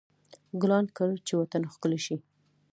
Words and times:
ګلان 0.61 0.85
کر، 0.97 1.09
چې 1.25 1.33
وطن 1.41 1.63
ښکلی 1.73 1.99
شي. 2.05 2.15